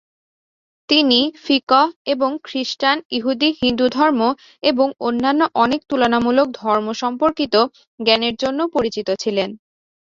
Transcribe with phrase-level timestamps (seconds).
[0.89, 4.21] তিনি ফিকহ এবং খ্রিস্টান, ইহুদী, হিন্দু ধর্ম
[4.63, 7.55] এবং অন্যান্য অনেক তুলনামূলক ধর্ম সম্পর্কিত
[7.99, 9.49] জ্ঞানের জন্যও পরিচিত ছিলেন।